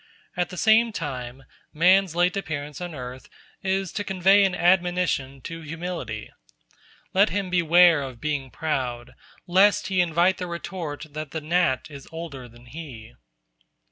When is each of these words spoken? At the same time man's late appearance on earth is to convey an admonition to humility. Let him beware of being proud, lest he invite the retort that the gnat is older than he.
At 0.35 0.49
the 0.49 0.57
same 0.57 0.91
time 0.91 1.43
man's 1.71 2.15
late 2.15 2.35
appearance 2.35 2.81
on 2.81 2.95
earth 2.95 3.29
is 3.61 3.91
to 3.91 4.03
convey 4.03 4.43
an 4.43 4.55
admonition 4.55 5.41
to 5.41 5.61
humility. 5.61 6.31
Let 7.13 7.29
him 7.29 7.51
beware 7.51 8.01
of 8.01 8.19
being 8.19 8.49
proud, 8.49 9.13
lest 9.45 9.89
he 9.89 10.01
invite 10.01 10.39
the 10.39 10.47
retort 10.47 11.05
that 11.11 11.29
the 11.29 11.41
gnat 11.41 11.91
is 11.91 12.07
older 12.11 12.49
than 12.49 12.65
he. 12.65 13.13